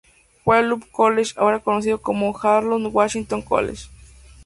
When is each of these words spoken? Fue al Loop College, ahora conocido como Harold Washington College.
Fue 0.43 0.57
al 0.57 0.67
Loop 0.67 0.85
College, 0.89 1.33
ahora 1.35 1.59
conocido 1.59 2.01
como 2.01 2.35
Harold 2.35 2.87
Washington 2.91 3.43
College. 3.43 3.85